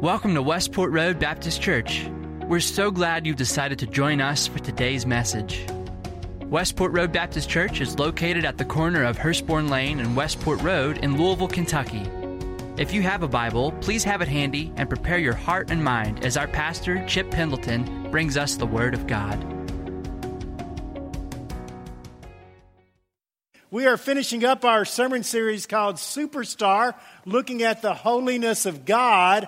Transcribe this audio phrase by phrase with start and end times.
[0.00, 2.08] Welcome to Westport Road Baptist Church.
[2.48, 5.66] We're so glad you've decided to join us for today's message.
[6.46, 10.96] Westport Road Baptist Church is located at the corner of Hurstbourne Lane and Westport Road
[11.04, 12.10] in Louisville, Kentucky.
[12.78, 16.24] If you have a Bible, please have it handy and prepare your heart and mind
[16.24, 19.36] as our pastor, Chip Pendleton, brings us the Word of God.
[23.70, 26.94] We are finishing up our sermon series called Superstar,
[27.26, 29.46] looking at the holiness of God.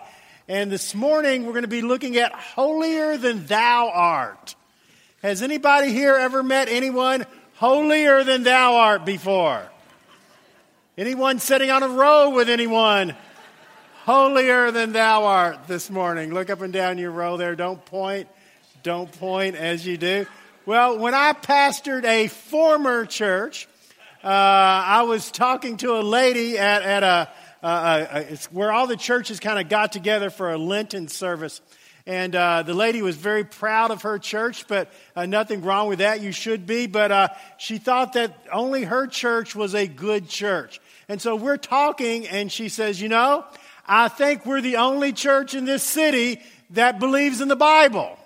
[0.48, 4.56] And this morning we're going to be looking at holier than thou art.
[5.22, 9.62] Has anybody here ever met anyone holier than thou art before?
[10.98, 13.14] Anyone sitting on a row with anyone
[14.04, 16.34] holier than thou art this morning?
[16.34, 17.54] Look up and down your row there.
[17.54, 18.28] Don't point.
[18.82, 20.26] Don't point as you do.
[20.66, 23.68] Well, when I pastored a former church,
[24.24, 27.28] uh, I was talking to a lady at, at a,
[27.62, 31.60] uh, uh, it's where all the churches kind of got together for a Lenten service.
[32.04, 36.00] And uh, the lady was very proud of her church, but uh, nothing wrong with
[36.00, 36.20] that.
[36.20, 36.88] You should be.
[36.88, 37.28] But uh,
[37.58, 40.80] she thought that only her church was a good church.
[41.08, 43.44] And so we're talking, and she says, You know,
[43.86, 48.18] I think we're the only church in this city that believes in the Bible.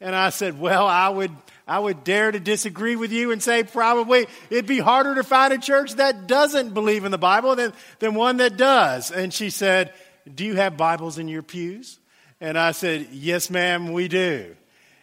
[0.00, 1.32] And I said, Well, I would
[1.68, 5.52] I would dare to disagree with you and say probably it'd be harder to find
[5.52, 9.10] a church that doesn't believe in the Bible than, than one that does.
[9.10, 9.92] And she said,
[10.32, 11.98] Do you have Bibles in your pews?
[12.40, 14.56] And I said, Yes, ma'am, we do.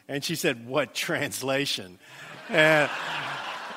[0.07, 1.99] And she said, What translation?
[2.49, 2.89] and,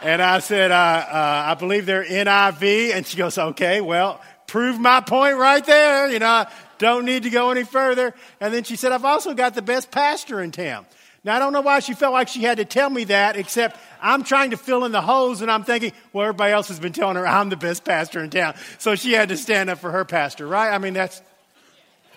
[0.03, 2.95] and I said, uh, uh, I believe they're NIV.
[2.95, 6.11] And she goes, Okay, well, prove my point right there.
[6.11, 6.47] You know,
[6.79, 8.15] don't need to go any further.
[8.41, 10.87] And then she said, I've also got the best pastor in town.
[11.25, 13.79] Now, I don't know why she felt like she had to tell me that, except
[14.01, 16.93] I'm trying to fill in the holes and I'm thinking, well, everybody else has been
[16.93, 18.55] telling her I'm the best pastor in town.
[18.79, 20.73] So she had to stand up for her pastor, right?
[20.73, 21.21] I mean, that's,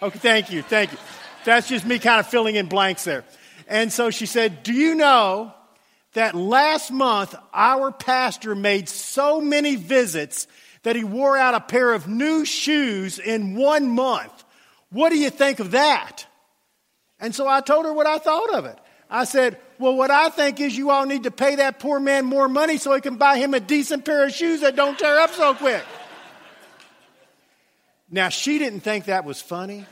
[0.02, 0.98] okay, thank you, thank you.
[1.46, 3.26] That's just me kind of filling in blanks there.
[3.68, 5.54] And so she said, Do you know
[6.14, 10.46] that last month our pastor made so many visits
[10.84, 14.44] that he wore out a pair of new shoes in one month?
[14.92, 16.26] What do you think of that?
[17.20, 18.78] And so I told her what I thought of it.
[19.12, 22.26] I said, Well, what I think is you all need to pay that poor man
[22.26, 25.20] more money so he can buy him a decent pair of shoes that don't tear
[25.20, 25.84] up so quick.
[28.10, 29.86] Now, she didn't think that was funny,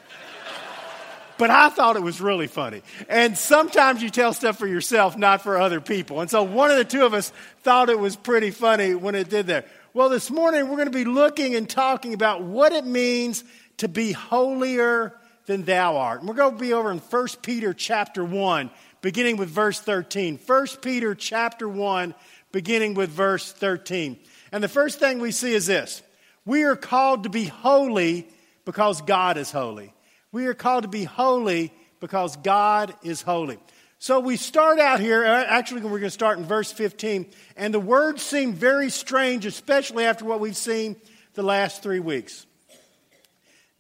[1.38, 2.82] but I thought it was really funny.
[3.08, 6.20] And sometimes you tell stuff for yourself, not for other people.
[6.20, 7.32] And so one of the two of us
[7.62, 9.68] thought it was pretty funny when it did that.
[9.94, 13.44] Well, this morning we're going to be looking and talking about what it means
[13.78, 16.20] to be holier than thou art.
[16.20, 18.70] And we're going to be over in 1 Peter chapter 1
[19.02, 20.40] beginning with verse 13.
[20.46, 22.14] 1 Peter chapter 1,
[22.52, 24.20] beginning with verse 13.
[24.52, 26.02] And the first thing we see is this
[26.46, 28.28] we are called to be holy
[28.66, 29.94] because God is holy.
[30.32, 33.60] We are called to be holy because God is holy.
[34.02, 37.26] So we start out here, uh, actually, we're going to start in verse 15,
[37.58, 40.96] and the words seem very strange, especially after what we've seen
[41.34, 42.46] the last three weeks.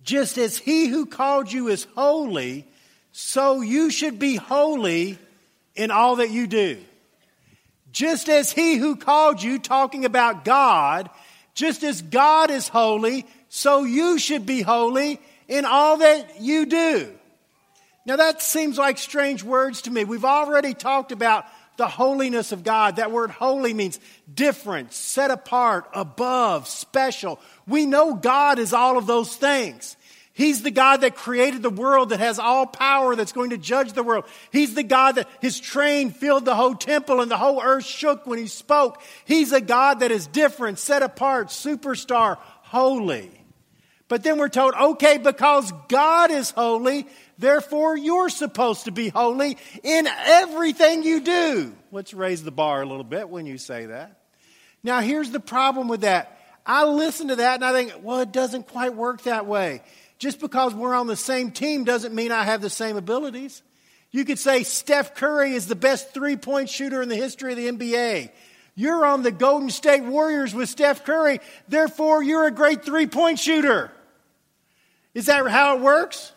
[0.03, 2.67] Just as he who called you is holy,
[3.11, 5.17] so you should be holy
[5.75, 6.77] in all that you do.
[7.91, 11.09] Just as he who called you, talking about God,
[11.53, 17.11] just as God is holy, so you should be holy in all that you do.
[18.05, 20.03] Now that seems like strange words to me.
[20.03, 21.45] We've already talked about
[21.77, 22.97] the holiness of God.
[22.97, 23.99] That word holy means
[24.31, 27.39] different, set apart, above, special.
[27.67, 29.95] We know God is all of those things.
[30.39, 33.91] He's the God that created the world that has all power that's going to judge
[33.91, 34.23] the world.
[34.53, 38.25] He's the God that his train filled the whole temple and the whole earth shook
[38.25, 39.01] when he spoke.
[39.25, 43.31] He's a God that is different, set apart, superstar, holy.
[44.07, 47.05] But then we're told, okay, because God is holy,
[47.37, 51.75] therefore you're supposed to be holy in everything you do.
[51.91, 54.21] Let's raise the bar a little bit when you say that.
[54.83, 56.39] Now, here's the problem with that.
[56.65, 59.81] I listen to that and I think, well, it doesn't quite work that way.
[60.19, 63.63] Just because we're on the same team doesn't mean I have the same abilities.
[64.11, 67.57] You could say Steph Curry is the best three point shooter in the history of
[67.57, 68.29] the NBA.
[68.75, 73.39] You're on the Golden State Warriors with Steph Curry, therefore, you're a great three point
[73.39, 73.91] shooter.
[75.13, 76.33] Is that how it works?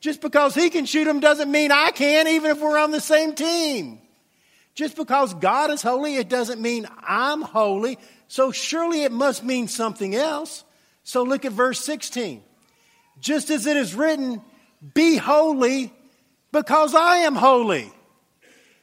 [0.00, 3.00] Just because he can shoot them doesn't mean I can, even if we're on the
[3.00, 4.00] same team.
[4.74, 7.98] Just because God is holy, it doesn't mean I'm holy.
[8.28, 10.64] So surely it must mean something else.
[11.04, 12.42] So look at verse 16
[13.22, 14.42] just as it is written,
[14.92, 15.90] Be holy
[16.50, 17.90] because I am holy.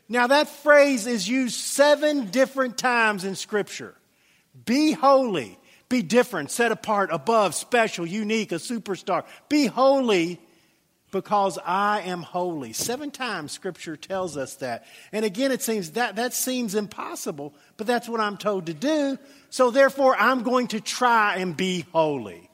[0.07, 3.93] Now, that phrase is used seven different times in Scripture.
[4.65, 9.25] Be holy, be different, set apart, above, special, unique, a superstar.
[9.47, 10.39] Be holy
[11.11, 12.73] because I am holy.
[12.73, 14.85] Seven times scripture tells us that.
[15.11, 19.17] And again, it seems that that seems impossible, but that's what I'm told to do.
[19.49, 22.48] So therefore, I'm going to try and be holy.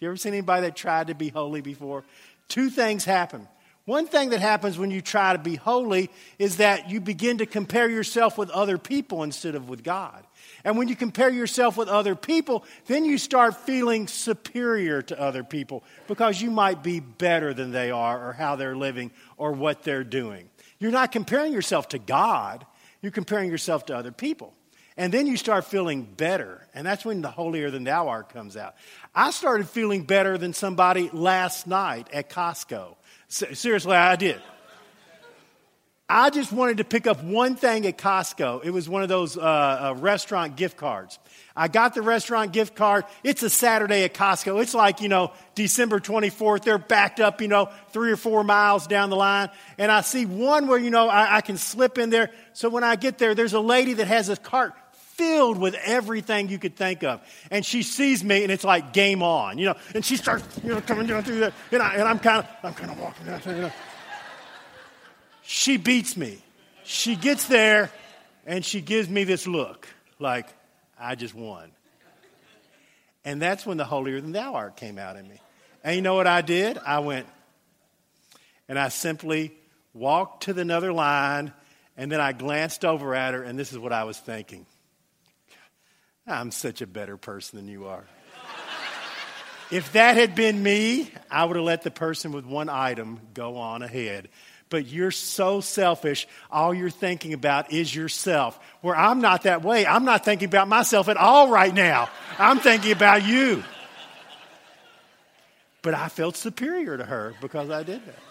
[0.00, 2.04] You ever seen anybody that tried to be holy before?
[2.48, 3.46] Two things happen.
[3.84, 7.46] One thing that happens when you try to be holy is that you begin to
[7.46, 10.24] compare yourself with other people instead of with God.
[10.64, 15.42] And when you compare yourself with other people, then you start feeling superior to other
[15.42, 19.82] people because you might be better than they are or how they're living or what
[19.82, 20.48] they're doing.
[20.78, 22.64] You're not comparing yourself to God,
[23.02, 24.54] you're comparing yourself to other people.
[25.00, 26.60] And then you start feeling better.
[26.74, 28.74] And that's when the holier than thou art comes out.
[29.14, 32.96] I started feeling better than somebody last night at Costco.
[33.26, 34.42] Seriously, I did.
[36.06, 38.62] I just wanted to pick up one thing at Costco.
[38.62, 41.18] It was one of those uh, uh, restaurant gift cards.
[41.56, 43.06] I got the restaurant gift card.
[43.24, 44.60] It's a Saturday at Costco.
[44.60, 46.64] It's like, you know, December 24th.
[46.64, 49.48] They're backed up, you know, three or four miles down the line.
[49.78, 52.30] And I see one where, you know, I, I can slip in there.
[52.52, 54.74] So when I get there, there's a lady that has a cart
[55.20, 57.20] filled with everything you could think of.
[57.50, 59.76] And she sees me, and it's like game on, you know.
[59.94, 62.48] And she starts, you know, coming down through there, and, I, and I'm kind of,
[62.62, 63.72] I'm kind of walking down, you know.
[65.42, 66.38] She beats me.
[66.84, 67.90] She gets there
[68.46, 69.88] and she gives me this look
[70.18, 70.46] like,
[70.98, 71.72] I just won.
[73.24, 75.40] And that's when the holier than thou art came out in me.
[75.82, 76.78] And you know what I did?
[76.78, 77.26] I went
[78.68, 79.52] and I simply
[79.92, 81.52] walked to the another line
[81.96, 84.66] and then I glanced over at her and this is what I was thinking.
[86.26, 88.04] I'm such a better person than you are.
[89.70, 93.56] if that had been me, I would have let the person with one item go
[93.56, 94.28] on ahead
[94.70, 96.26] but you're so selfish.
[96.50, 98.58] All you're thinking about is yourself.
[98.80, 99.84] Where I'm not that way.
[99.84, 102.08] I'm not thinking about myself at all right now.
[102.38, 103.62] I'm thinking about you.
[105.82, 108.29] But I felt superior to her because I did that.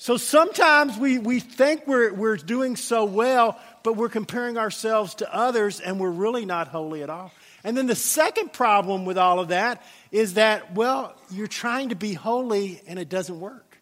[0.00, 5.34] So sometimes we, we think we're, we're doing so well, but we're comparing ourselves to
[5.34, 7.32] others and we're really not holy at all.
[7.64, 11.96] And then the second problem with all of that is that, well, you're trying to
[11.96, 13.76] be holy and it doesn't work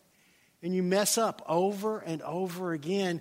[0.63, 3.21] and you mess up over and over again,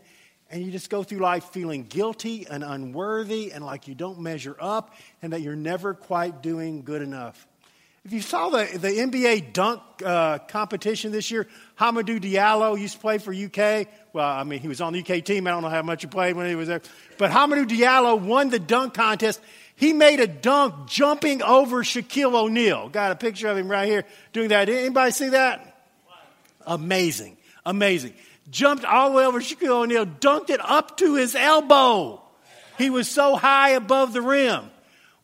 [0.50, 4.56] and you just go through life feeling guilty and unworthy and like you don't measure
[4.57, 7.45] up and that you're never quite doing good enough.
[8.05, 11.47] If you saw the, the NBA dunk uh, competition this year,
[11.79, 13.87] Hamidou Diallo used to play for UK.
[14.13, 15.47] Well, I mean, he was on the UK team.
[15.47, 16.83] I don't know how much he played when he was there.
[17.17, 19.41] But Hamidou Diallo won the dunk contest.
[19.75, 22.89] He made a dunk jumping over Shaquille O'Neal.
[22.89, 24.69] Got a picture of him right here doing that.
[24.69, 25.75] Anybody see that?
[26.67, 27.37] Amazing.
[27.65, 28.13] Amazing.
[28.51, 32.21] Jumped all the way over Shaquille O'Neal, dunked it up to his elbow.
[32.77, 34.69] He was so high above the rim.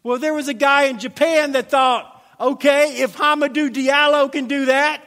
[0.01, 4.65] Well, there was a guy in Japan that thought, okay, if Hamidou Diallo can do
[4.65, 5.01] that,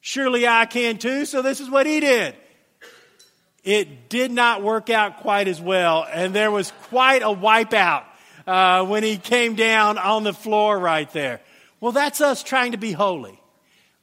[0.00, 1.26] surely I can too.
[1.26, 2.34] So this is what he did.
[3.64, 8.04] It did not work out quite as well, and there was quite a wipeout
[8.46, 11.40] uh, when he came down on the floor right there.
[11.80, 13.38] Well, that's us trying to be holy.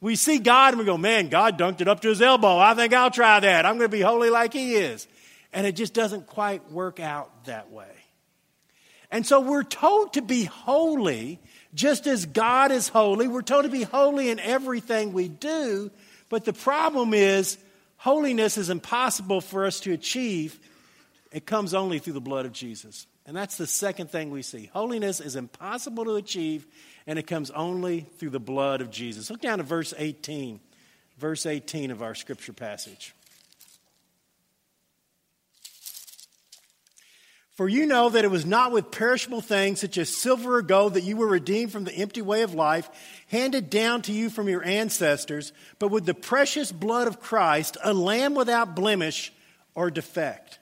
[0.00, 2.58] We see God and we go, man, God dunked it up to his elbow.
[2.58, 3.66] I think I'll try that.
[3.66, 5.08] I'm going to be holy like he is.
[5.52, 7.90] And it just doesn't quite work out that way.
[9.10, 11.40] And so we're told to be holy
[11.76, 13.28] just as God is holy.
[13.28, 15.90] We're told to be holy in everything we do.
[16.28, 17.58] But the problem is,
[17.98, 20.58] holiness is impossible for us to achieve.
[21.30, 23.06] It comes only through the blood of Jesus.
[23.26, 24.70] And that's the second thing we see.
[24.72, 26.66] Holiness is impossible to achieve
[27.06, 29.30] and it comes only through the blood of Jesus.
[29.30, 30.60] Look down to verse 18,
[31.18, 33.14] verse 18 of our scripture passage.
[37.56, 40.92] For you know that it was not with perishable things such as silver or gold
[40.92, 42.90] that you were redeemed from the empty way of life
[43.28, 47.94] handed down to you from your ancestors, but with the precious blood of Christ, a
[47.94, 49.32] lamb without blemish
[49.74, 50.58] or defect.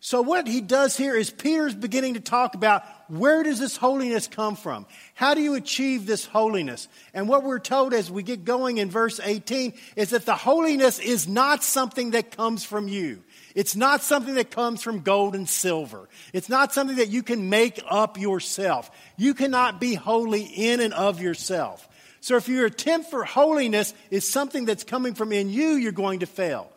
[0.00, 4.28] So, what he does here is Peter's beginning to talk about where does this holiness
[4.28, 4.86] come from?
[5.14, 6.86] How do you achieve this holiness?
[7.14, 10.98] And what we're told as we get going in verse 18 is that the holiness
[10.98, 13.22] is not something that comes from you.
[13.56, 16.10] It's not something that comes from gold and silver.
[16.34, 18.90] It's not something that you can make up yourself.
[19.16, 21.88] You cannot be holy in and of yourself.
[22.20, 26.20] So if your attempt for holiness is something that's coming from in you, you're going
[26.20, 26.70] to fail.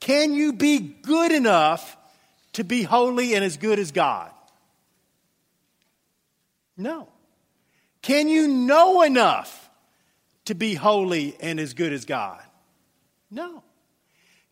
[0.00, 1.96] Can you be good enough
[2.54, 4.32] to be holy and as good as God?
[6.76, 7.08] No.
[8.02, 9.70] Can you know enough
[10.46, 12.42] to be holy and as good as God?
[13.30, 13.62] No.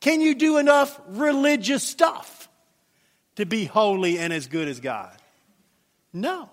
[0.03, 2.49] Can you do enough religious stuff
[3.37, 5.17] to be holy and as good as God?
[6.13, 6.51] No.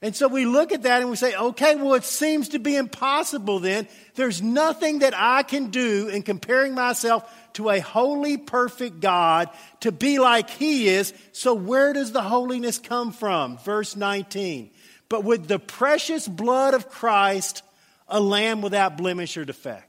[0.00, 2.74] And so we look at that and we say, okay, well, it seems to be
[2.74, 3.86] impossible then.
[4.14, 9.50] There's nothing that I can do in comparing myself to a holy, perfect God
[9.80, 11.12] to be like He is.
[11.32, 13.58] So where does the holiness come from?
[13.58, 14.70] Verse 19.
[15.10, 17.62] But with the precious blood of Christ,
[18.08, 19.87] a lamb without blemish or defect.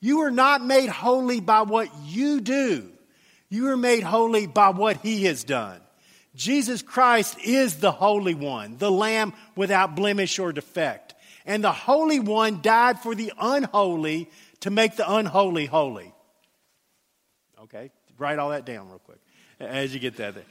[0.00, 2.90] You are not made holy by what you do.
[3.48, 5.80] You are made holy by what He has done.
[6.34, 11.14] Jesus Christ is the Holy One, the Lamb without blemish or defect.
[11.44, 14.30] And the Holy One died for the unholy
[14.60, 16.12] to make the unholy holy.
[17.62, 19.18] Okay, write all that down real quick
[19.58, 20.44] as you get that there.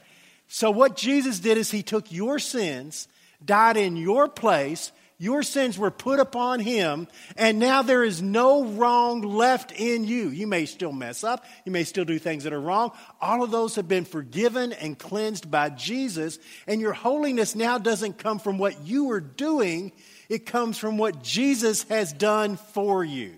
[0.48, 3.08] So, what Jesus did is he took your sins,
[3.44, 4.92] died in your place,
[5.22, 10.30] your sins were put upon him, and now there is no wrong left in you.
[10.30, 12.94] You may still mess up, you may still do things that are wrong.
[13.20, 18.18] All of those have been forgiven and cleansed by Jesus, and your holiness now doesn't
[18.18, 19.92] come from what you are doing,
[20.30, 23.36] it comes from what Jesus has done for you.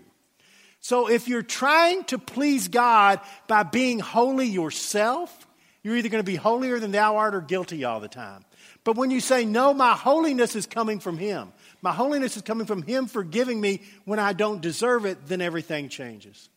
[0.82, 5.48] So if you're trying to please God by being holy yourself,
[5.84, 8.46] you're either going to be holier than thou art or guilty all the time.
[8.84, 12.68] But when you say, No, my holiness is coming from Him, my holiness is coming
[12.68, 16.50] from Him forgiving me when I don't deserve it, then everything changes.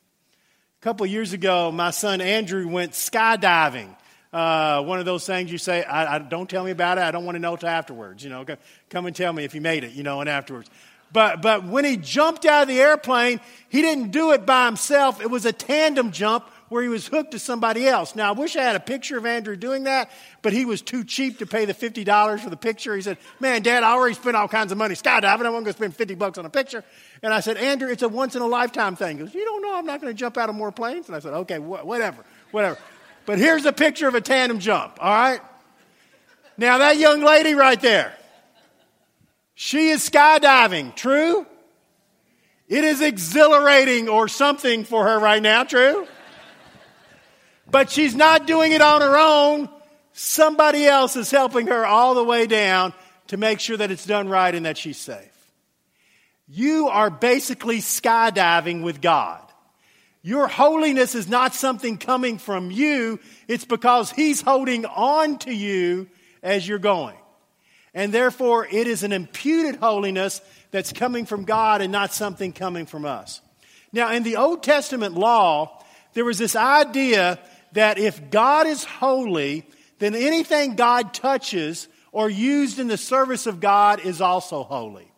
[0.80, 3.88] A couple years ago, my son Andrew went skydiving.
[4.32, 7.02] Uh, one of those things you say, I, I, don't tell me about it.
[7.02, 8.24] I don't want to know till afterwards.
[8.24, 8.44] You know,
[8.90, 10.68] come and tell me if you made it, you know, and afterwards.
[11.12, 13.38] But, but when he jumped out of the airplane,
[13.68, 15.20] he didn't do it by himself.
[15.20, 18.16] It was a tandem jump where he was hooked to somebody else.
[18.16, 20.10] Now, I wish I had a picture of Andrew doing that,
[20.42, 22.96] but he was too cheap to pay the $50 for the picture.
[22.96, 25.46] He said, Man, Dad, I already spent all kinds of money skydiving.
[25.46, 26.82] I want to spend 50 bucks on a picture.
[27.22, 29.18] And I said, Andrew, it's a once in a lifetime thing.
[29.18, 31.06] He goes, You don't know I'm not going to jump out of more planes?
[31.06, 32.78] And I said, Okay, wh- whatever, whatever.
[33.26, 35.40] But here's a picture of a tandem jump, all right?
[36.56, 38.14] Now, that young lady right there,
[39.54, 41.46] she is skydiving, true?
[42.68, 46.06] It is exhilarating or something for her right now, true?
[47.70, 49.68] But she's not doing it on her own.
[50.12, 52.92] Somebody else is helping her all the way down
[53.28, 55.30] to make sure that it's done right and that she's safe.
[56.46, 59.40] You are basically skydiving with God.
[60.22, 66.08] Your holiness is not something coming from you, it's because He's holding on to you
[66.42, 67.16] as you're going.
[67.92, 70.40] And therefore, it is an imputed holiness
[70.70, 73.40] that's coming from God and not something coming from us.
[73.92, 75.82] Now, in the Old Testament law,
[76.14, 77.38] there was this idea
[77.74, 79.66] that if God is holy,
[79.98, 85.10] then anything God touches or used in the service of God is also holy.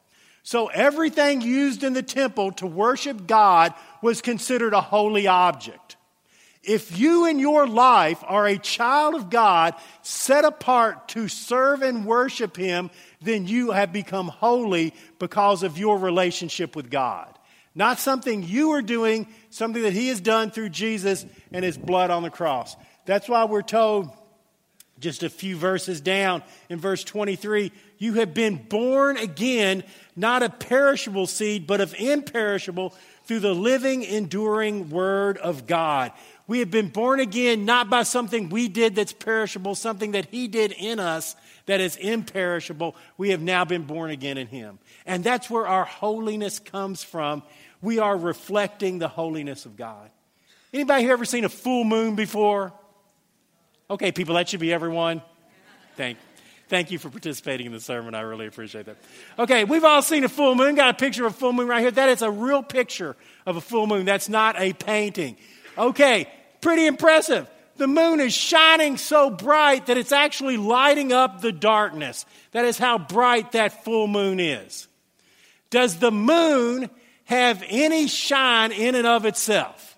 [0.43, 5.97] So everything used in the temple to worship God was considered a holy object.
[6.63, 12.05] If you in your life are a child of God set apart to serve and
[12.05, 17.37] worship Him, then you have become holy because of your relationship with God.
[17.77, 22.11] Not something you are doing, something that He has done through Jesus and His blood
[22.11, 22.75] on the cross.
[23.05, 24.11] That's why we're told
[24.99, 29.83] just a few verses down in verse 23 you have been born again,
[30.15, 36.13] not of perishable seed, but of imperishable through the living, enduring Word of God.
[36.47, 40.47] We have been born again not by something we did that's perishable, something that He
[40.47, 42.95] did in us that is imperishable.
[43.17, 44.79] We have now been born again in Him.
[45.07, 47.43] And that's where our holiness comes from
[47.87, 50.11] we are reflecting the holiness of God.
[50.75, 52.73] Anybody here ever seen a full moon before?
[53.89, 55.23] Okay, people, that should be everyone.
[55.95, 56.19] Thank,
[56.69, 58.17] thank you for participating in the sermon.
[58.17, 58.97] I really appreciate that.
[59.39, 60.75] Okay, we've all seen a full moon.
[60.75, 61.93] Got a picture of a full moon right here.
[61.93, 63.15] That is a real picture
[63.47, 64.05] of a full moon.
[64.05, 65.37] That's not a painting.
[65.79, 66.29] Okay,
[66.61, 67.49] pretty impressive.
[67.77, 72.27] The moon is shining so bright that it's actually lighting up the darkness.
[72.51, 74.89] That is how bright that full moon is.
[75.71, 76.91] Does the moon
[77.27, 79.97] have any shine in and of itself?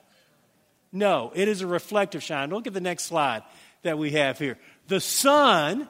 [0.93, 2.51] No, it is a reflective shine.
[2.51, 3.43] Look at the next slide
[3.83, 4.59] that we have here.
[4.89, 5.87] The sun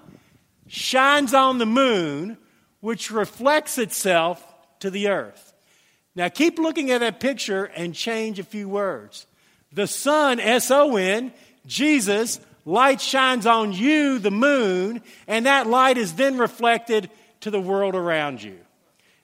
[0.67, 2.37] shines on the moon,
[2.81, 4.45] which reflects itself
[4.81, 5.55] to the earth.
[6.15, 9.27] Now keep looking at that picture and change a few words.
[9.73, 11.33] The sun, S O N,
[11.67, 17.61] Jesus, light shines on you, the moon, and that light is then reflected to the
[17.61, 18.59] world around you.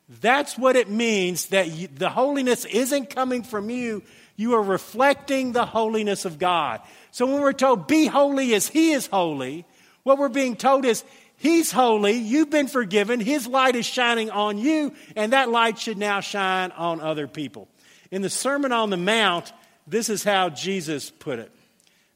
[0.08, 4.02] That's what it means that you, the holiness isn't coming from you.
[4.36, 6.80] You are reflecting the holiness of God.
[7.10, 9.64] So when we're told, be holy as He is holy,
[10.02, 11.04] what we're being told is,
[11.36, 15.98] He's holy, you've been forgiven, His light is shining on you, and that light should
[15.98, 17.68] now shine on other people.
[18.10, 19.52] In the Sermon on the Mount,
[19.86, 21.50] this is how Jesus put it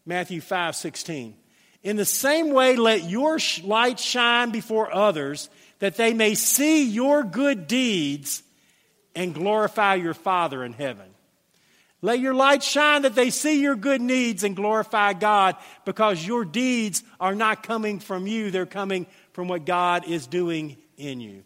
[0.07, 1.35] Matthew 5 16.
[1.83, 5.49] In the same way, let your light shine before others
[5.79, 8.43] that they may see your good deeds
[9.15, 11.07] and glorify your Father in heaven.
[12.01, 16.45] Let your light shine that they see your good needs and glorify God because your
[16.45, 21.43] deeds are not coming from you, they're coming from what God is doing in you.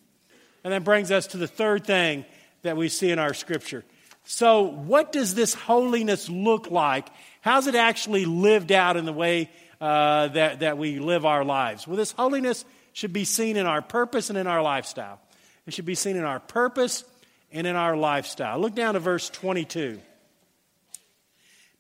[0.65, 2.25] And that brings us to the third thing
[2.63, 3.85] that we see in our scripture.
[4.25, 7.09] So, what does this holiness look like?
[7.41, 11.89] How's it actually lived out in the way uh, that, that we live our lives?
[11.89, 15.21] Well, this holiness should be seen in our purpose and in our lifestyle.
[15.67, 17.05] It should be seen in our purpose
[17.51, 18.59] and in our lifestyle.
[18.59, 20.01] Look down to verse 22.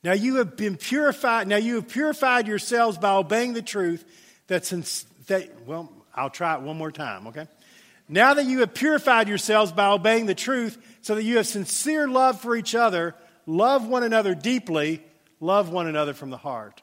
[0.04, 1.46] Now you have been purified.
[1.48, 4.04] Now you have purified yourselves by obeying the truth.
[4.48, 7.28] That since that, well, I'll try it one more time.
[7.28, 7.46] Okay.
[8.08, 12.08] Now that you have purified yourselves by obeying the truth, so that you have sincere
[12.08, 13.14] love for each other,
[13.46, 15.02] love one another deeply,
[15.40, 16.82] love one another from the heart.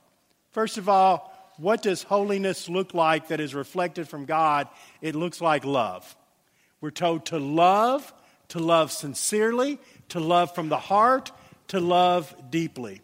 [0.52, 4.68] First of all, what does holiness look like that is reflected from God?
[5.02, 6.16] It looks like love.
[6.82, 8.14] We're told to love,
[8.50, 11.32] to love sincerely, to love from the heart,
[11.68, 13.02] to love deeply.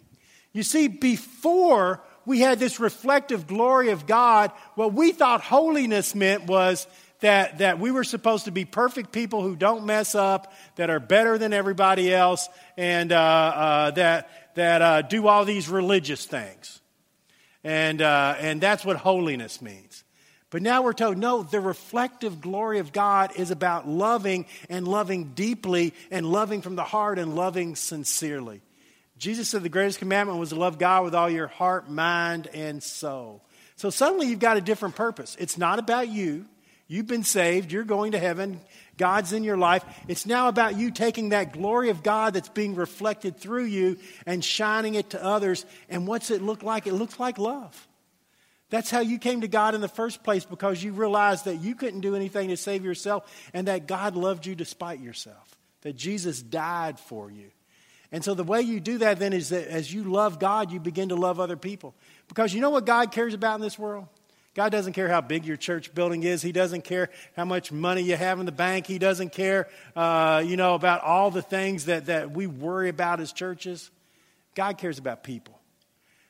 [0.54, 6.46] You see, before we had this reflective glory of God, what we thought holiness meant
[6.46, 6.88] was
[7.20, 11.00] that, that we were supposed to be perfect people who don't mess up, that are
[11.00, 12.48] better than everybody else,
[12.78, 16.82] and uh, uh, that, that uh, do all these religious things.
[17.66, 20.04] And, uh, and that's what holiness means.
[20.52, 25.34] But now we're told, no, the reflective glory of God is about loving and loving
[25.34, 28.62] deeply and loving from the heart and loving sincerely.
[29.18, 32.84] Jesus said the greatest commandment was to love God with all your heart, mind, and
[32.84, 33.44] soul.
[33.78, 35.36] So suddenly you've got a different purpose.
[35.40, 36.46] It's not about you.
[36.88, 37.72] You've been saved.
[37.72, 38.62] You're going to heaven.
[38.98, 39.84] God's in your life.
[40.08, 44.44] It's now about you taking that glory of God that's being reflected through you and
[44.44, 45.66] shining it to others.
[45.90, 46.88] And what's it look like?
[46.88, 47.88] It looks like love.
[48.70, 51.75] That's how you came to God in the first place because you realized that you
[51.75, 56.42] couldn't do anything to save yourself and that God loved you despite yourself, that Jesus
[56.42, 57.52] died for you.
[58.12, 60.79] And so the way you do that then is that as you love God, you
[60.79, 61.96] begin to love other people.
[62.27, 64.08] Because you know what God cares about in this world?
[64.55, 66.41] God doesn't care how big your church building is.
[66.41, 68.87] He doesn't care how much money you have in the bank.
[68.87, 73.20] He doesn't care, uh, you know, about all the things that, that we worry about
[73.20, 73.91] as churches.
[74.55, 75.59] God cares about people.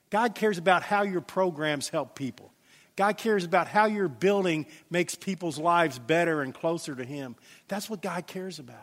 [0.10, 2.52] God cares about how your programs help people.
[2.96, 7.36] God cares about how your building makes people's lives better and closer to Him.
[7.68, 8.78] That's what God cares about.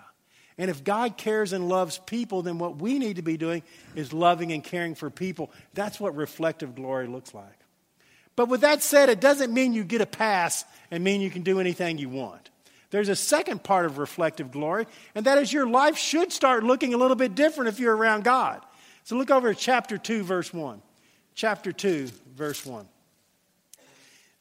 [0.58, 3.62] And if God cares and loves people, then what we need to be doing
[3.96, 5.50] is loving and caring for people.
[5.74, 7.61] That's what reflective glory looks like.
[8.36, 11.42] But with that said, it doesn't mean you get a pass and mean you can
[11.42, 12.50] do anything you want.
[12.90, 16.92] There's a second part of reflective glory, and that is your life should start looking
[16.92, 18.62] a little bit different if you're around God.
[19.04, 20.82] So look over at chapter 2, verse 1.
[21.34, 22.86] Chapter 2, verse 1.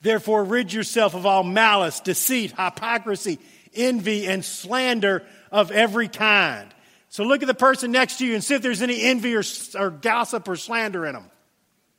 [0.01, 3.39] Therefore, rid yourself of all malice, deceit, hypocrisy,
[3.73, 6.73] envy, and slander of every kind.
[7.09, 9.43] So look at the person next to you and see if there's any envy or,
[9.77, 11.29] or gossip or slander in them.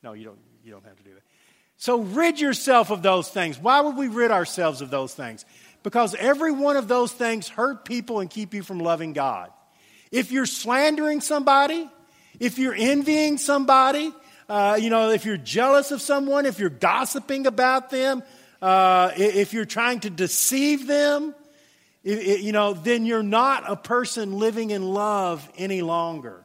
[0.03, 1.22] No, you don't, you don't have to do that.
[1.83, 3.59] So rid yourself of those things.
[3.59, 5.45] Why would we rid ourselves of those things?
[5.83, 9.51] Because every one of those things hurt people and keep you from loving God.
[10.13, 11.91] If you're slandering somebody,
[12.39, 14.15] if you're envying somebody,
[14.49, 18.23] uh, you know, if you're jealous of someone, if you're gossiping about them,
[18.61, 21.35] uh, if you're trying to deceive them,
[22.05, 26.45] you know, then you're not a person living in love any longer.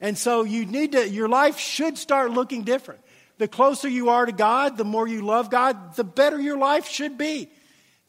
[0.00, 3.02] And so you need to, your life should start looking different.
[3.38, 6.88] The closer you are to God, the more you love God, the better your life
[6.88, 7.50] should be.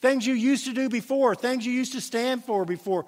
[0.02, 3.06] Things you used to do before, things you used to stand for before,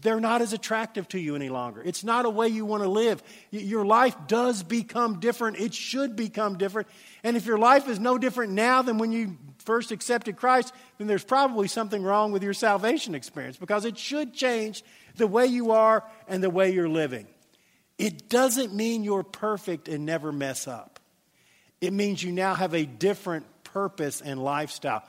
[0.00, 1.82] they're not as attractive to you any longer.
[1.84, 3.22] It's not a way you want to live.
[3.50, 5.58] Your life does become different.
[5.58, 6.88] It should become different.
[7.24, 11.08] And if your life is no different now than when you first accepted Christ, then
[11.08, 14.84] there's probably something wrong with your salvation experience because it should change
[15.16, 17.26] the way you are and the way you're living.
[17.98, 20.99] It doesn't mean you're perfect and never mess up.
[21.80, 25.02] It means you now have a different purpose and lifestyle.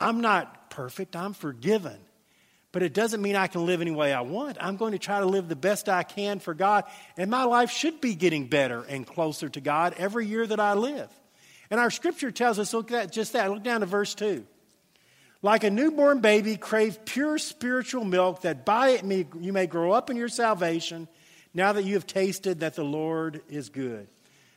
[0.00, 1.98] I'm not perfect, I'm forgiven.
[2.72, 4.56] But it doesn't mean I can live any way I want.
[4.60, 6.84] I'm going to try to live the best I can for God,
[7.16, 10.74] and my life should be getting better and closer to God every year that I
[10.74, 11.08] live.
[11.70, 13.50] And our scripture tells us, look at just that.
[13.50, 14.46] Look down to verse 2.
[15.42, 19.92] Like a newborn baby, crave pure spiritual milk, that by it may, you may grow
[19.92, 21.08] up in your salvation,
[21.54, 24.06] now that you have tasted that the Lord is good.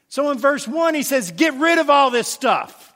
[0.10, 2.94] So in verse 1, he says, Get rid of all this stuff,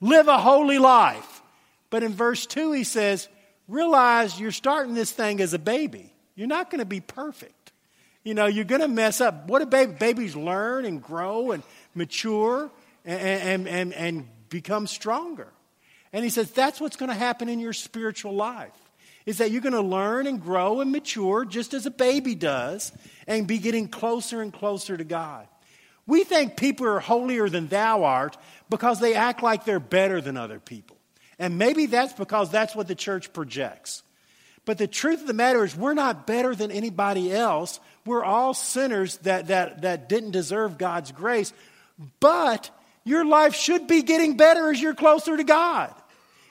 [0.00, 1.42] live a holy life.
[1.90, 3.28] But in verse 2, he says,
[3.68, 6.12] Realize you're starting this thing as a baby.
[6.34, 7.72] You're not going to be perfect.
[8.24, 9.48] You know, you're going to mess up.
[9.48, 11.62] What do baby, babies learn and grow and
[11.94, 12.70] mature?
[13.04, 15.48] and, and, and become stronger.
[16.12, 18.72] And he says that's what's going to happen in your spiritual life.
[19.26, 22.90] Is that you're going to learn and grow and mature just as a baby does
[23.26, 25.46] and be getting closer and closer to God.
[26.06, 28.36] We think people are holier than thou art
[28.68, 30.96] because they act like they're better than other people.
[31.38, 34.02] And maybe that's because that's what the church projects.
[34.64, 37.80] But the truth of the matter is, we're not better than anybody else.
[38.04, 41.52] We're all sinners that, that, that didn't deserve God's grace.
[42.20, 42.70] But
[43.04, 45.94] your life should be getting better as you're closer to God.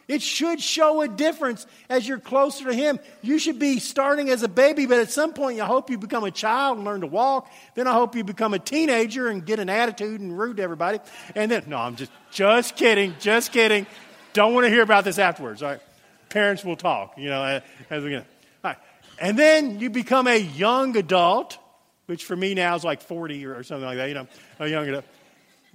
[0.10, 3.00] It should show a difference as you're closer to Him.
[3.22, 6.24] You should be starting as a baby, but at some point, I hope you become
[6.24, 7.48] a child and learn to walk.
[7.76, 10.98] Then I hope you become a teenager and get an attitude and rude to everybody.
[11.36, 13.86] And then, no, I'm just, just kidding, just kidding.
[14.34, 15.62] Don't want to hear about this afterwards.
[15.62, 15.82] All right.
[16.30, 18.18] Parents will talk, you know, as we go.
[18.18, 18.24] All
[18.64, 18.78] right.
[19.20, 21.60] And then you become a young adult,
[22.08, 24.68] which for me now is like 40 or, or something like that, you know, a
[24.68, 25.06] young adult.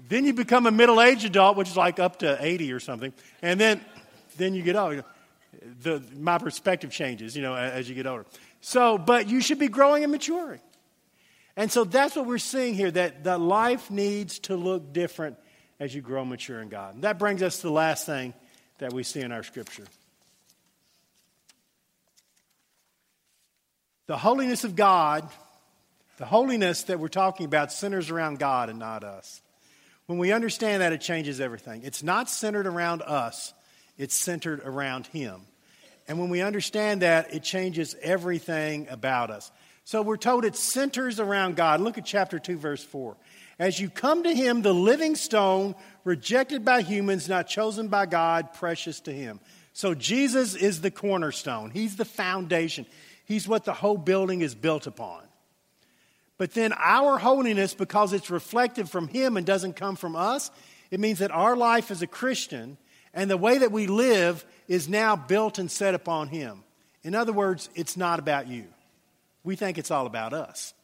[0.08, 3.12] Then you become a middle aged adult, which is like up to 80 or something.
[3.42, 3.80] And then
[4.36, 5.04] then you get older.
[5.82, 8.26] The, my perspective changes, you know, as you get older.
[8.60, 10.60] So, but you should be growing and maturing.
[11.56, 15.36] And so that's what we're seeing here that, that life needs to look different
[15.78, 16.94] as you grow mature in God.
[16.94, 18.34] And that brings us to the last thing
[18.78, 19.84] that we see in our scripture.
[24.06, 25.28] The holiness of God,
[26.18, 29.40] the holiness that we're talking about centers around God and not us.
[30.06, 31.82] When we understand that, it changes everything.
[31.84, 33.54] It's not centered around us,
[33.98, 35.42] it's centered around Him.
[36.06, 39.50] And when we understand that, it changes everything about us.
[39.84, 41.80] So we're told it centers around God.
[41.80, 43.16] Look at chapter 2, verse 4.
[43.58, 48.52] As you come to Him, the living stone, rejected by humans, not chosen by God,
[48.54, 49.40] precious to Him.
[49.72, 52.86] So Jesus is the cornerstone, He's the foundation,
[53.24, 55.22] He's what the whole building is built upon.
[56.36, 60.50] But then our holiness, because it's reflected from Him and doesn't come from us,
[60.90, 62.76] it means that our life as a Christian
[63.14, 66.64] and the way that we live is now built and set upon Him.
[67.02, 68.64] In other words, it's not about you.
[69.44, 70.74] We think it's all about us.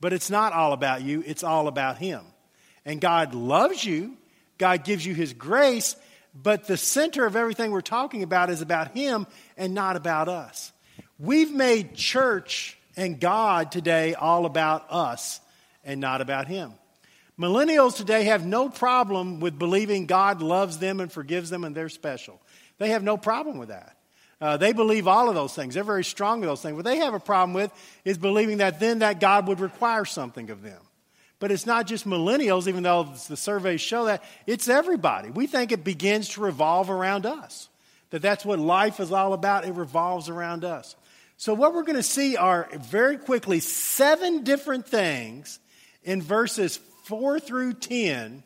[0.00, 2.22] But it's not all about you, it's all about Him.
[2.86, 4.16] And God loves you,
[4.56, 5.96] God gives you His grace,
[6.34, 9.26] but the center of everything we're talking about is about Him
[9.56, 10.72] and not about us.
[11.18, 15.40] We've made church and God today all about us
[15.84, 16.72] and not about Him.
[17.40, 21.88] Millennials today have no problem with believing God loves them and forgives them and they're
[21.88, 22.38] special.
[22.76, 23.96] They have no problem with that.
[24.42, 25.72] Uh, they believe all of those things.
[25.72, 26.76] They're very strong with those things.
[26.76, 27.72] What they have a problem with
[28.04, 30.82] is believing that then that God would require something of them.
[31.38, 34.22] But it's not just millennials, even though the surveys show that.
[34.46, 35.30] It's everybody.
[35.30, 37.70] We think it begins to revolve around us.
[38.10, 39.64] That that's what life is all about.
[39.64, 40.94] It revolves around us.
[41.38, 45.58] So what we're going to see are very quickly seven different things
[46.02, 46.78] in verses
[47.10, 48.44] 4 through 10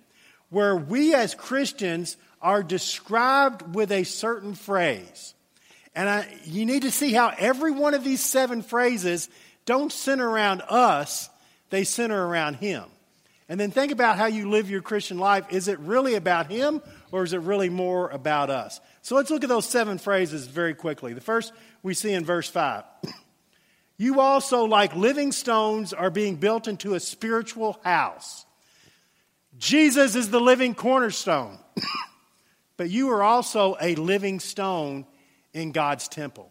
[0.49, 5.35] where we as Christians are described with a certain phrase.
[5.95, 9.29] And I, you need to see how every one of these seven phrases
[9.67, 11.29] don't center around us,
[11.69, 12.85] they center around Him.
[13.49, 15.45] And then think about how you live your Christian life.
[15.51, 16.81] Is it really about Him
[17.13, 18.81] or is it really more about us?
[19.03, 21.13] So let's look at those seven phrases very quickly.
[21.13, 22.85] The first we see in verse 5.
[23.97, 28.44] You also, like living stones, are being built into a spiritual house
[29.59, 31.59] Jesus is the living cornerstone,
[32.77, 35.07] but you are also a living stone
[35.53, 36.51] in God's temple.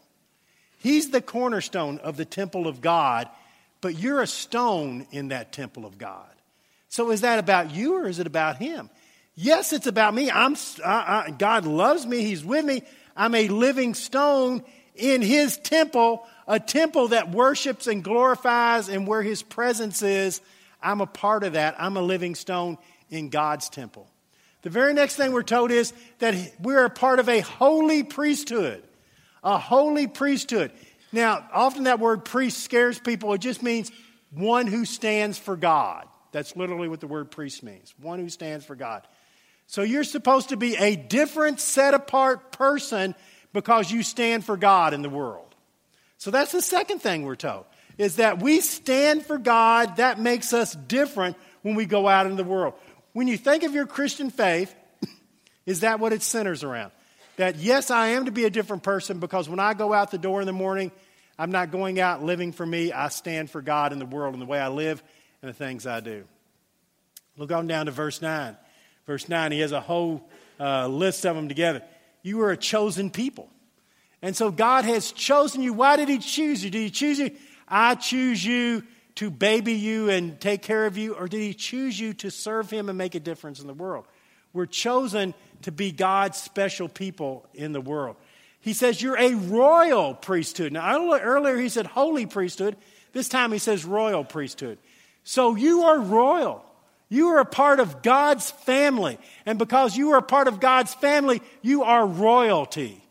[0.79, 3.29] He's the cornerstone of the temple of God,
[3.81, 6.29] but you're a stone in that temple of God.
[6.89, 8.89] So is that about you or is it about Him?
[9.35, 10.29] Yes, it's about me.
[10.29, 12.21] I'm, I, I, God loves me.
[12.21, 12.83] He's with me.
[13.15, 14.63] I'm a living stone
[14.95, 20.39] in His temple, a temple that worships and glorifies, and where His presence is.
[20.83, 21.75] I'm a part of that.
[21.79, 22.77] I'm a living stone
[23.09, 24.07] in God's temple.
[24.63, 28.83] The very next thing we're told is that we're a part of a holy priesthood.
[29.43, 30.71] A holy priesthood.
[31.11, 33.33] Now, often that word priest scares people.
[33.33, 33.91] It just means
[34.31, 36.07] one who stands for God.
[36.31, 39.07] That's literally what the word priest means one who stands for God.
[39.67, 43.15] So you're supposed to be a different, set apart person
[43.53, 45.55] because you stand for God in the world.
[46.17, 47.65] So that's the second thing we're told
[47.97, 49.97] is that we stand for God.
[49.97, 52.73] That makes us different when we go out in the world.
[53.13, 54.73] When you think of your Christian faith,
[55.65, 56.91] is that what it centers around?
[57.37, 60.17] That yes, I am to be a different person because when I go out the
[60.17, 60.91] door in the morning,
[61.37, 62.91] I'm not going out living for me.
[62.91, 65.01] I stand for God in the world and the way I live
[65.41, 66.25] and the things I do.
[67.37, 68.55] Look on down to verse 9.
[69.07, 70.29] Verse 9, he has a whole
[70.59, 71.81] uh, list of them together.
[72.21, 73.49] You are a chosen people.
[74.21, 75.73] And so God has chosen you.
[75.73, 76.69] Why did he choose you?
[76.69, 77.31] Did he choose you?
[77.67, 78.83] I choose you
[79.15, 82.69] to baby you and take care of you, or did He choose you to serve
[82.69, 84.05] Him and make a difference in the world?
[84.53, 88.15] We're chosen to be God's special people in the world.
[88.59, 90.71] He says, You're a royal priesthood.
[90.71, 92.77] Now, earlier he said holy priesthood.
[93.11, 94.77] This time he says royal priesthood.
[95.23, 96.63] So you are royal.
[97.09, 99.19] You are a part of God's family.
[99.45, 103.03] And because you are a part of God's family, you are royalty.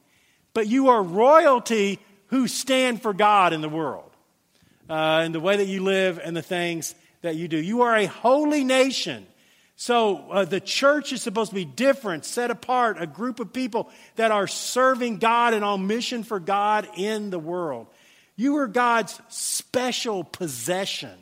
[0.54, 4.10] But you are royalty who stand for God in the world,
[4.88, 7.56] uh, in the way that you live and the things that you do.
[7.56, 9.26] You are a holy nation.
[9.76, 13.90] So uh, the church is supposed to be different, set apart, a group of people
[14.16, 17.86] that are serving God and on mission for God in the world.
[18.36, 21.18] You are God's special possession.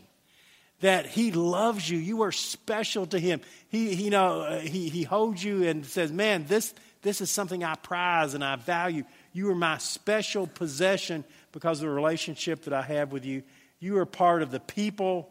[0.81, 1.99] That He loves you.
[1.99, 3.42] You are special to Him.
[3.68, 7.31] He, he you know, uh, he, he holds you and says, Man, this, this is
[7.31, 9.05] something I prize and I value.
[9.33, 13.42] You are my special possession because of the relationship that I have with you.
[13.78, 15.28] You are part of the people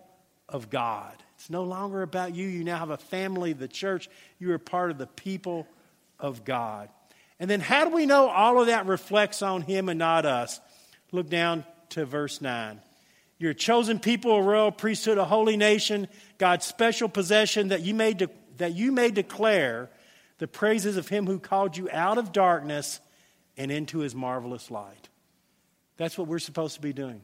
[0.48, 1.14] of God.
[1.36, 2.48] It's no longer about you.
[2.48, 4.10] You now have a family, the church.
[4.40, 5.68] You are part of the people
[6.20, 6.90] of God.
[7.40, 10.60] And then, how do we know all of that reflects on Him and not us?
[11.12, 12.82] Look down to verse 9.
[13.38, 17.94] You're a chosen people, a royal priesthood, a holy nation, God's special possession, that you
[17.94, 19.90] may, de- that you may declare
[20.40, 23.00] the praises of Him who called you out of darkness
[23.56, 25.09] and into His marvelous light.
[26.00, 27.22] That's what we're supposed to be doing.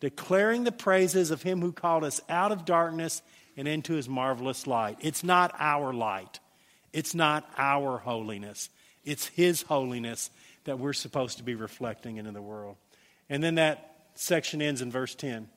[0.00, 3.22] Declaring the praises of Him who called us out of darkness
[3.58, 4.96] and into his marvelous light.
[5.00, 6.38] It's not our light,
[6.94, 8.70] it's not our holiness,
[9.04, 10.30] it's his holiness
[10.64, 12.76] that we're supposed to be reflecting into the world.
[13.28, 15.48] And then that section ends in verse 10.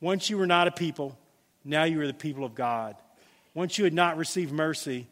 [0.00, 1.18] Once you were not a people,
[1.64, 2.96] now you are the people of God.
[3.54, 5.06] Once you had not received mercy,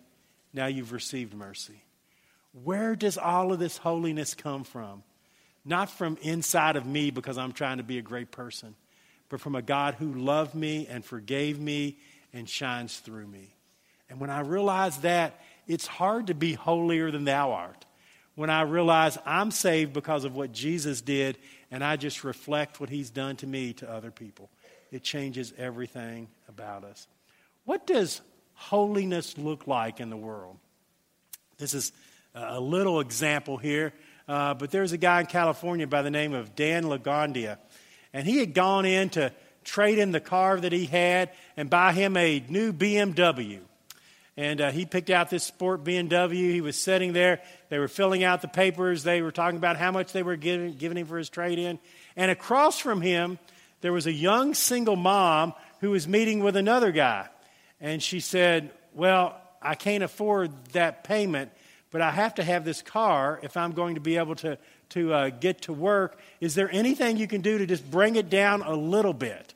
[0.52, 1.82] now you've received mercy.
[2.64, 5.02] Where does all of this holiness come from?
[5.68, 8.76] Not from inside of me because I'm trying to be a great person,
[9.28, 11.96] but from a God who loved me and forgave me
[12.32, 13.52] and shines through me.
[14.08, 17.84] And when I realize that, it's hard to be holier than thou art.
[18.36, 21.38] When I realize I'm saved because of what Jesus did,
[21.72, 24.50] and I just reflect what he's done to me to other people,
[24.92, 27.08] it changes everything about us.
[27.64, 28.20] What does
[28.54, 30.58] holiness look like in the world?
[31.58, 31.90] This is
[32.34, 33.92] a little example here,
[34.28, 37.58] uh, but there's a guy in California by the name of Dan Lagondia,
[38.12, 39.32] and he had gone in to
[39.64, 43.60] trade in the car that he had and buy him a new BMW.
[44.38, 46.52] And uh, he picked out this sport BMW.
[46.52, 47.40] He was sitting there.
[47.70, 49.02] They were filling out the papers.
[49.02, 51.78] They were talking about how much they were giving, giving him for his trade in.
[52.16, 53.38] And across from him,
[53.80, 57.28] there was a young single mom who was meeting with another guy.
[57.80, 61.50] And she said, Well, I can't afford that payment,
[61.90, 64.58] but I have to have this car if I'm going to be able to,
[64.90, 66.18] to uh, get to work.
[66.40, 69.54] Is there anything you can do to just bring it down a little bit?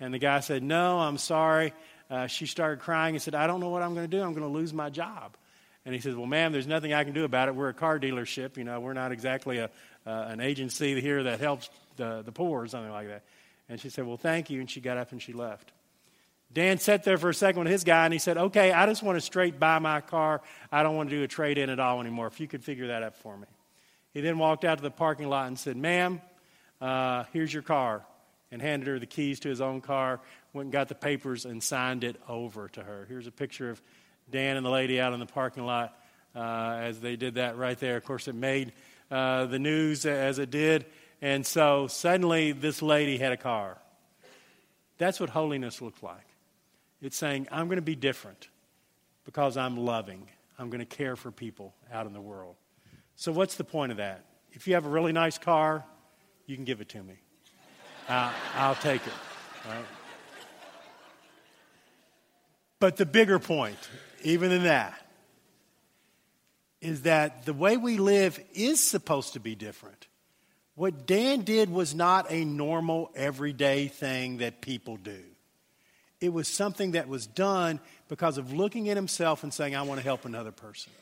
[0.00, 1.72] And the guy said, No, I'm sorry.
[2.10, 4.22] Uh, she started crying and said, I don't know what I'm going to do.
[4.22, 5.36] I'm going to lose my job.
[5.84, 7.54] And he says, Well, ma'am, there's nothing I can do about it.
[7.54, 8.56] We're a car dealership.
[8.56, 9.70] You know, we're not exactly a,
[10.06, 13.22] uh, an agency here that helps the, the poor or something like that.
[13.68, 14.60] And she said, Well, thank you.
[14.60, 15.72] And she got up and she left.
[16.54, 19.02] Dan sat there for a second with his guy and he said, Okay, I just
[19.02, 20.42] want to straight buy my car.
[20.70, 22.26] I don't want to do a trade in at all anymore.
[22.26, 23.46] If you could figure that out for me.
[24.12, 26.20] He then walked out to the parking lot and said, Ma'am,
[26.80, 28.04] uh, here's your car
[28.50, 30.20] and handed her the keys to his own car,
[30.52, 33.06] went and got the papers and signed it over to her.
[33.08, 33.80] Here's a picture of
[34.30, 35.98] Dan and the lady out in the parking lot
[36.36, 37.96] uh, as they did that right there.
[37.96, 38.72] Of course, it made
[39.10, 40.84] uh, the news as it did.
[41.22, 43.78] And so suddenly this lady had a car.
[44.98, 46.31] That's what holiness looks like.
[47.02, 48.48] It's saying, I'm going to be different
[49.24, 50.28] because I'm loving.
[50.58, 52.54] I'm going to care for people out in the world.
[53.16, 54.24] So, what's the point of that?
[54.52, 55.84] If you have a really nice car,
[56.46, 57.14] you can give it to me.
[58.08, 59.12] I'll take it.
[59.68, 59.84] Right?
[62.78, 63.78] But the bigger point,
[64.22, 64.94] even than that,
[66.80, 70.08] is that the way we live is supposed to be different.
[70.74, 75.20] What Dan did was not a normal, everyday thing that people do.
[76.22, 79.98] It was something that was done because of looking at himself and saying, I want
[79.98, 80.92] to help another person.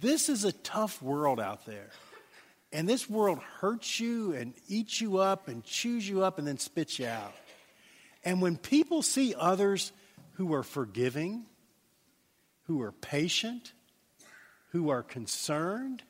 [0.00, 1.90] This is a tough world out there.
[2.72, 6.58] And this world hurts you and eats you up and chews you up and then
[6.58, 7.34] spits you out.
[8.24, 9.90] And when people see others
[10.34, 11.44] who are forgiving,
[12.66, 13.72] who are patient,
[14.68, 16.04] who are concerned,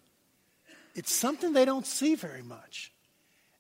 [0.95, 2.93] it's something they don't see very much.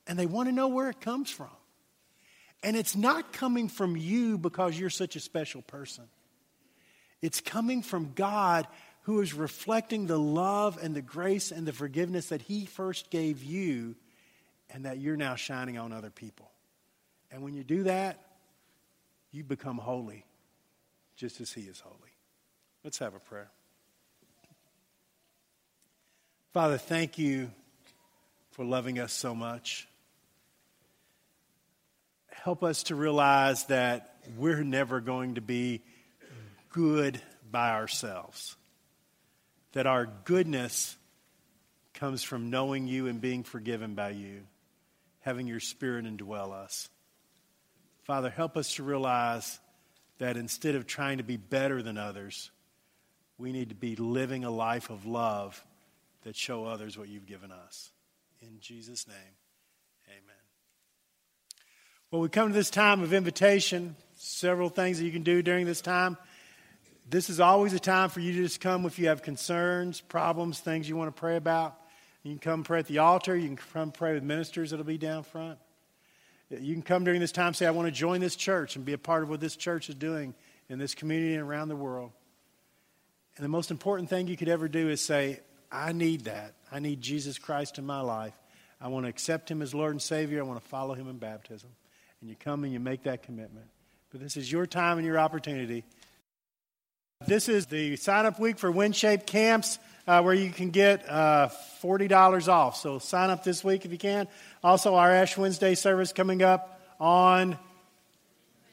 [0.07, 1.49] And they want to know where it comes from.
[2.62, 6.05] And it's not coming from you because you're such a special person.
[7.23, 8.66] It's coming from God
[9.03, 13.42] who is reflecting the love and the grace and the forgiveness that He first gave
[13.42, 13.95] you
[14.71, 16.51] and that you're now shining on other people.
[17.31, 18.21] And when you do that,
[19.31, 20.25] you become holy
[21.16, 21.97] just as He is holy.
[22.83, 23.51] Let's have a prayer.
[26.53, 27.51] Father, thank you
[28.53, 29.87] for loving us so much.
[32.46, 35.82] Help us to realize that we're never going to be
[36.70, 38.54] good by ourselves,
[39.72, 40.96] that our goodness
[41.92, 44.42] comes from knowing you and being forgiven by you,
[45.22, 46.88] having your spirit indwell us.
[48.04, 49.59] Father, help us to realize
[50.18, 52.52] that instead of trying to be better than others,
[53.38, 55.61] we need to be living a life of love
[56.22, 57.90] that show others what you've given us.
[58.40, 59.35] In Jesus' name.
[62.12, 63.97] Well, we come to this time of invitation.
[64.14, 66.16] Several things that you can do during this time.
[67.11, 70.61] This is always a time for you to just come if you have concerns, problems,
[70.61, 71.77] things you want to pray about.
[72.23, 73.37] You can come pray at the altar.
[73.37, 75.59] You can come pray with ministers that'll be down front.
[76.49, 78.92] You can come during this time say, I want to join this church and be
[78.92, 80.33] a part of what this church is doing
[80.69, 82.12] in this community and around the world.
[83.37, 85.40] And the most important thing you could ever do is say,
[85.73, 86.55] I need that.
[86.71, 88.35] I need Jesus Christ in my life.
[88.81, 90.38] I want to accept him as Lord and Savior.
[90.38, 91.71] I want to follow him in baptism.
[92.20, 93.66] And you come and you make that commitment.
[94.11, 95.85] But this is your time and your opportunity.
[97.26, 101.48] This is the sign up week for WinShape camps uh, where you can get uh,
[101.83, 102.76] $40 off.
[102.76, 104.29] So sign up this week if you can.
[104.62, 107.59] Also, our Ash Wednesday service coming up on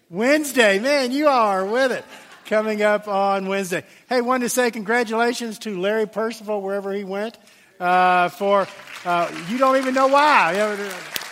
[0.09, 0.79] Wednesday.
[0.79, 2.05] Man, you are with it.
[2.45, 3.83] Coming up on Wednesday.
[4.09, 7.37] Hey, wanted to say congratulations to Larry Percival wherever he went
[7.79, 8.67] uh, for,
[9.05, 11.22] uh, you don't even know why.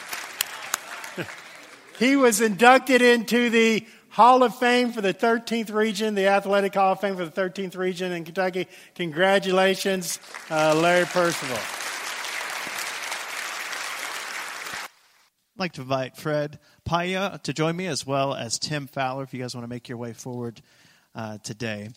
[2.01, 6.93] He was inducted into the Hall of Fame for the 13th region, the Athletic Hall
[6.93, 8.67] of Fame for the 13th region in Kentucky.
[8.95, 10.17] Congratulations,
[10.49, 11.59] uh, Larry Percival.
[15.55, 16.57] I'd like to invite Fred
[16.89, 19.87] Paya to join me as well as Tim Fowler if you guys want to make
[19.87, 20.59] your way forward
[21.13, 21.89] uh, today.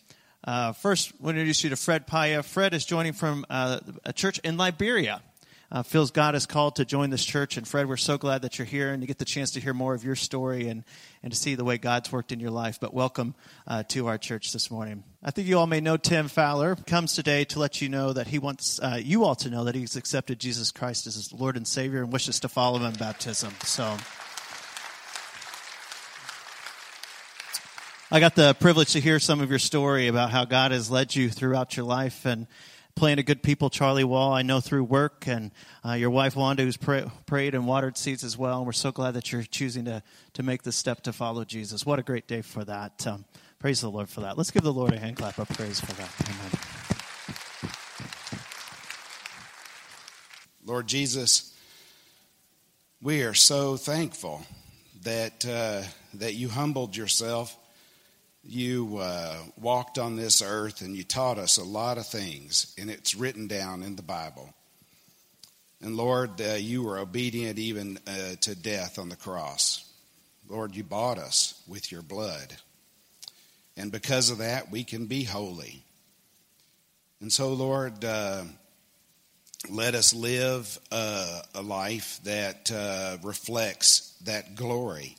[0.43, 2.45] Uh, first, I want to introduce you to Fred Paya.
[2.45, 5.23] Fred is joining from uh, a church in Liberia
[5.71, 7.57] uh, feels God has called to join this church.
[7.57, 9.73] And Fred, we're so glad that you're here and you get the chance to hear
[9.73, 10.83] more of your story and,
[11.23, 12.79] and to see the way God's worked in your life.
[12.79, 13.35] But welcome
[13.67, 15.03] uh, to our church this morning.
[15.23, 18.27] I think you all may know Tim Fowler comes today to let you know that
[18.27, 21.57] he wants uh, you all to know that he's accepted Jesus Christ as his Lord
[21.57, 23.53] and Savior and wishes to follow him in baptism.
[23.63, 23.97] So.
[28.11, 31.15] I got the privilege to hear some of your story about how God has led
[31.15, 32.45] you throughout your life and
[32.95, 35.51] playing a good people, Charlie Wall, I know through work, and
[35.85, 38.57] uh, your wife Wanda, who's pray, prayed and watered seeds as well.
[38.57, 40.01] And we're so glad that you're choosing to,
[40.33, 41.85] to make the step to follow Jesus.
[41.85, 43.05] What a great day for that.
[43.05, 43.25] Um,
[43.59, 44.37] praise the Lord for that.
[44.37, 46.09] Let's give the Lord a hand clap of praise for that.
[46.23, 46.51] Amen.
[50.65, 51.53] Lord Jesus,
[53.01, 54.45] we are so thankful
[55.03, 55.83] that uh,
[56.15, 57.55] that you humbled yourself
[58.47, 62.89] you uh, walked on this earth and you taught us a lot of things, and
[62.89, 64.53] it's written down in the Bible.
[65.81, 69.89] And Lord, uh, you were obedient even uh, to death on the cross.
[70.47, 72.55] Lord, you bought us with your blood.
[73.77, 75.83] And because of that, we can be holy.
[77.19, 78.43] And so, Lord, uh,
[79.69, 85.17] let us live uh, a life that uh, reflects that glory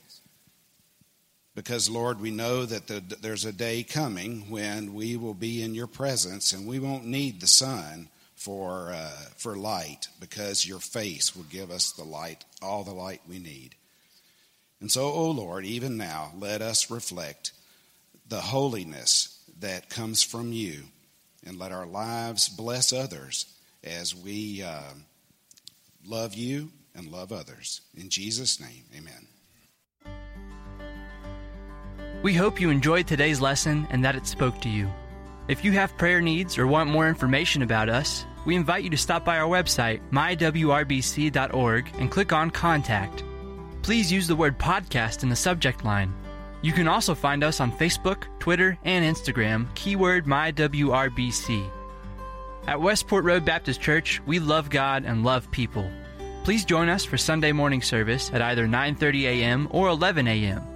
[1.56, 5.74] because, Lord, we know that the, there's a day coming when we will be in
[5.74, 11.34] your presence and we won't need the sun for, uh, for light because your face
[11.34, 13.74] will give us the light, all the light we need.
[14.82, 17.52] And so, oh Lord, even now, let us reflect
[18.28, 20.82] the holiness that comes from you
[21.46, 23.46] and let our lives bless others
[23.82, 24.92] as we uh,
[26.06, 27.80] love you and love others.
[27.96, 29.26] In Jesus' name, amen.
[32.26, 34.90] We hope you enjoyed today's lesson and that it spoke to you.
[35.46, 38.96] If you have prayer needs or want more information about us, we invite you to
[38.96, 43.22] stop by our website, mywrbc.org, and click on Contact.
[43.82, 46.12] Please use the word podcast in the subject line.
[46.62, 51.70] You can also find us on Facebook, Twitter, and Instagram, keyword MyWRBC.
[52.66, 55.88] At Westport Road Baptist Church, we love God and love people.
[56.42, 59.68] Please join us for Sunday morning service at either 9:30 a.m.
[59.70, 60.75] or 11 a.m.